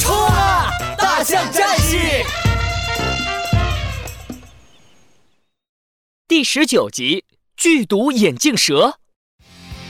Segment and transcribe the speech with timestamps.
[0.00, 0.70] 冲啊！
[0.96, 1.96] 大象战士
[6.28, 7.24] 第十九集：
[7.56, 8.94] 剧毒眼镜蛇。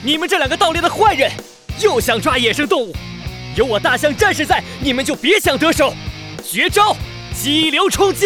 [0.03, 1.31] 你们这两个盗猎的坏人，
[1.79, 2.95] 又想抓野生动物，
[3.55, 5.93] 有我大象战士在，你们就别想得手。
[6.43, 6.95] 绝招：
[7.33, 8.25] 激流冲击！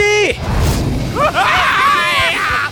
[1.20, 2.71] 哎呀！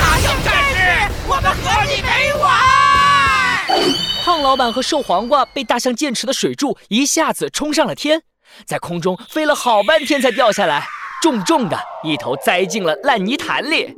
[0.00, 4.17] 大象战士，我们和你没完！
[4.28, 8.20] 胖老板和瘦黄瓜被大象剑齿的水柱一下子冲上了天，
[8.66, 10.86] 在空中飞了好半天才掉下来，
[11.22, 13.96] 重重的一头栽进了烂泥潭里。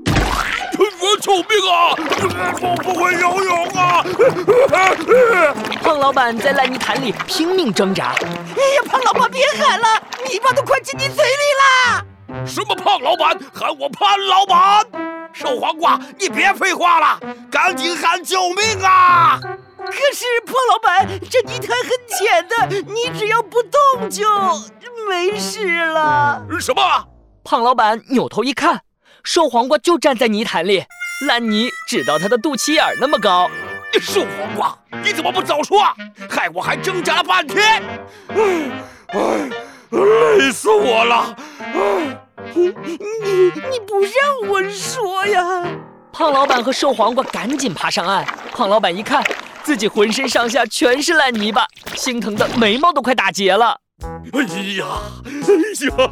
[0.79, 1.91] 我救命啊！
[2.63, 4.05] 我不会游泳啊！
[5.83, 8.15] 胖老板在烂泥潭里拼命挣扎。
[8.15, 12.47] 哎呀，胖老板别喊了，泥巴都快进你嘴里啦！
[12.47, 13.37] 什么胖老板？
[13.53, 14.87] 喊我潘老板！
[15.33, 17.19] 瘦黄瓜，你别废话了，
[17.51, 19.41] 赶紧喊救命啊！
[19.87, 24.25] 可是胖老板，这泥潭很浅的，你只要不动就
[25.09, 26.43] 没事了。
[26.61, 26.83] 什么？
[27.43, 28.83] 胖老板扭头一看。
[29.23, 30.85] 瘦黄瓜就站在泥潭里，
[31.27, 33.51] 烂泥只到他的肚脐眼那么高。
[34.01, 35.83] 瘦黄瓜，你怎么不早说？
[36.29, 37.83] 害我还挣扎了半天，
[38.29, 39.51] 哎，
[39.91, 41.37] 累死我了！
[42.55, 45.67] 你你你不让我说呀！
[46.13, 48.25] 胖老板和瘦黄瓜赶紧爬上岸。
[48.53, 49.23] 胖老板一看，
[49.63, 53.81] 自己浑身上下全是烂泥巴，心疼的眉毛都快打结了。
[54.33, 54.87] 哎呀，
[55.25, 55.31] 哎
[55.87, 56.11] 呀！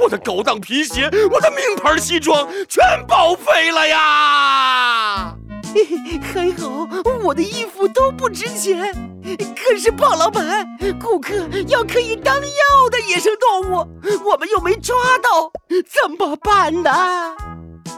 [0.00, 5.34] 我的高档皮鞋，我的名牌西装全报废了呀！
[6.22, 6.88] 还好
[7.22, 8.92] 我的衣服都不值钱，
[9.54, 10.66] 可是胖老板，
[11.00, 11.34] 顾客
[11.68, 13.86] 要可以当药的野生动物，
[14.24, 17.34] 我们又没抓到，怎么办呢？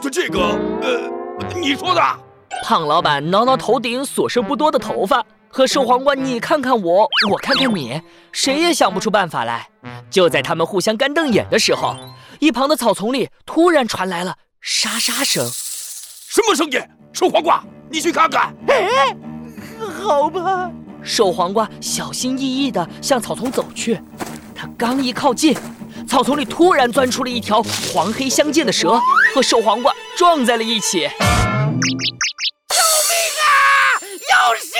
[0.01, 0.39] 就这个，
[0.81, 1.11] 呃，
[1.59, 2.28] 你说的。
[2.63, 5.25] 胖老板挠挠头顶所剩不多的头发。
[5.51, 7.99] 和瘦黄瓜，你看看我，我看看你，
[8.31, 9.67] 谁也想不出办法来。
[10.11, 11.95] 就在他们互相干瞪眼的时候，
[12.39, 15.43] 一旁的草丛里突然传来了沙沙声。
[15.49, 16.79] 什么声音？
[17.11, 18.53] 瘦黄瓜，你去看看。
[18.67, 19.15] 哎，
[20.03, 20.69] 好吧。
[21.01, 23.99] 瘦黄瓜小心翼翼地向草丛走去，
[24.53, 25.57] 他刚一靠近，
[26.07, 29.01] 草丛里突然钻出了一条黄黑相间的蛇，
[29.33, 31.09] 和瘦黄瓜撞在了一起。
[33.41, 33.99] 啊！
[34.01, 34.71] 有蛇！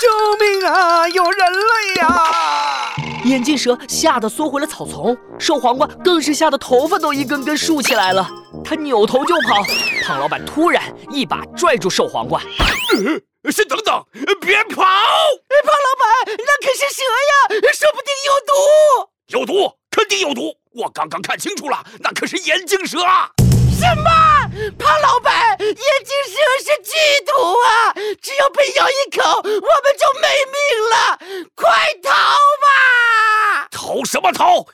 [0.00, 0.08] 救
[0.38, 1.08] 命啊！
[1.08, 2.94] 有人类呀！
[3.24, 8.28] 眼镜蛇吓得缩回了草丛，瘦黄瓜更是吓得头发都一根根竖起来了。
[8.64, 9.62] 他扭头就跑，
[10.04, 12.40] 胖老板突然一把拽住瘦黄瓜
[13.52, 14.04] ：“先等等，
[14.40, 17.32] 别跑！”胖老板，那可是蛇呀，
[17.72, 18.52] 说不定有毒。
[19.28, 20.56] 有毒，肯定有毒！
[20.74, 23.30] 我刚刚看清楚了，那可是眼镜蛇啊！
[23.80, 24.10] 什么？
[24.78, 26.92] 胖老板，眼镜蛇是剧
[27.24, 27.32] 毒
[27.64, 27.94] 啊！
[28.20, 29.56] 只要被咬一口，我们
[29.98, 30.60] 就没命
[30.90, 31.18] 了！
[31.54, 31.70] 快
[32.02, 33.68] 逃吧！
[33.70, 34.66] 逃什么逃？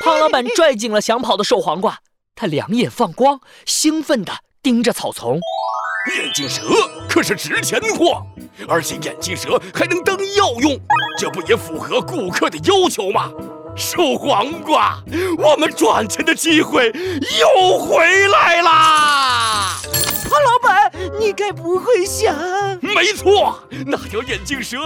[0.00, 1.98] 胖老板拽紧了想跑的瘦黄瓜，
[2.34, 5.38] 他两眼放光，兴奋地盯着草丛。
[6.16, 6.62] 眼镜蛇
[7.08, 8.22] 可是值钱货，
[8.66, 10.80] 而且眼镜蛇还能当药用，
[11.18, 13.30] 这不也符合顾客的要求吗？
[13.76, 14.98] 瘦黄瓜，
[15.38, 16.92] 我们赚钱的机会
[17.40, 19.76] 又回来啦！
[20.30, 22.34] 胖老板，你该不会想……
[22.80, 24.78] 没错，那条眼镜蛇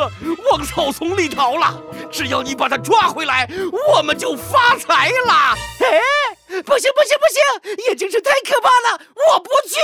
[0.50, 1.81] 往草丛里逃了。
[2.10, 3.49] 只要你把它抓回来，
[3.94, 5.55] 我们就发财了。
[5.81, 9.00] 哎，不行不行不行，眼镜蛇太可怕了，
[9.32, 9.78] 我不去。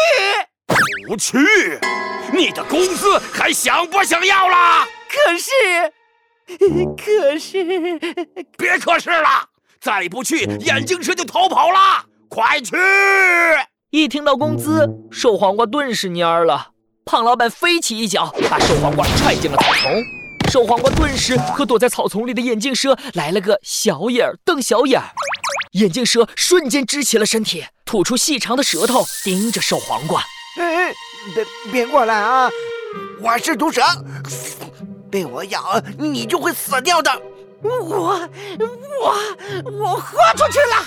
[1.07, 1.39] 不去？
[2.33, 4.87] 你的工资还想不想要了？
[5.09, 5.51] 可是。
[6.97, 7.65] 可是，
[8.59, 9.29] 别可是了！
[9.81, 12.05] 再不去，眼镜蛇就逃跑了。
[12.29, 12.75] 快去！
[13.91, 16.69] 一听到工资，瘦黄瓜顿时蔫了。
[17.05, 20.03] 胖老板飞起一脚，把瘦黄瓜踹进了草丛。
[20.51, 25.07] 瘦黄瓜顿时和躲在草丛里的眼镜蛇来了个小眼儿瞪小眼儿。
[25.73, 30.23] 眼镜蛇瞬间支起了身体，吐出细长的舌头，盯着瘦黄瓜。
[30.59, 30.93] 哎，
[31.35, 32.51] 别别过来啊！
[33.21, 33.83] 我是毒蛇。
[35.15, 37.09] 被我咬，你就会死掉的。
[37.63, 38.29] 我我
[39.01, 40.85] 我豁出去了！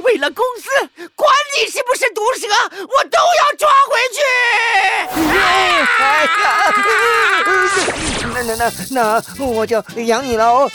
[0.00, 0.68] 为了公司，
[1.14, 2.48] 管你是不是毒蛇，
[2.82, 4.18] 我都要抓回去！
[8.34, 10.68] 那那那那，我就养你喽！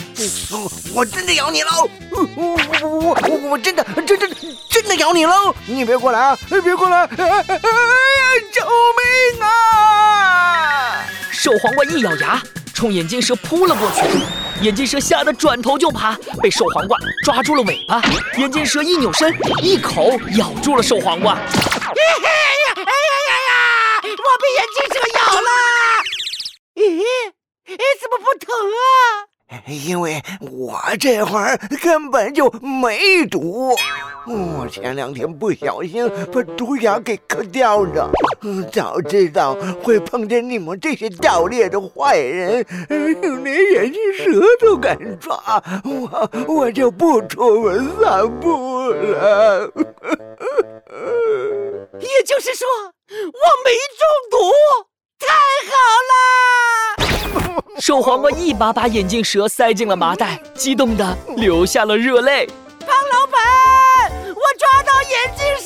[0.93, 1.89] 我真的咬你喽！
[2.11, 4.17] 我我我我我真的真真
[4.69, 5.53] 真的咬你喽！
[5.65, 6.37] 你别过来啊！
[6.63, 6.99] 别过来！
[7.17, 7.43] 哎呀，
[8.53, 11.05] 救命啊！
[11.33, 12.41] 瘦黄瓜一咬牙。
[12.75, 14.03] 冲眼镜蛇扑了过去，
[14.61, 18.01] 眼镜蛇吓得转头就爬，被瘦黄瓜抓住了尾巴。
[18.37, 19.33] 眼镜蛇一扭身，
[19.63, 21.35] 一口咬住了瘦黄瓜。
[21.35, 21.45] 哎呀
[22.75, 24.01] 哎呀呀呀！
[24.03, 24.09] 我
[24.41, 25.49] 被眼镜蛇咬了！
[26.75, 27.01] 咦，
[27.65, 28.83] 哎，怎么不疼啊？
[29.67, 33.73] 因为我这会儿根本就没毒。
[34.27, 38.11] 我前两天不小心把毒牙给磕掉了，
[38.71, 45.41] 早知道会碰见你们这些盗猎的坏人，连眼镜蛇都敢抓，
[45.83, 49.71] 我我就不出门散步了。
[51.99, 52.65] 也就是说，
[53.09, 54.37] 我没中毒，
[55.19, 55.27] 太
[55.69, 55.71] 好
[56.11, 56.13] 了！
[57.79, 62.45] 瘦黄瓜一把把眼镜蛇塞进了麻袋，激动的流下了热泪。
[62.85, 63.41] 胖老板，
[64.29, 65.64] 我抓到眼镜蛇了！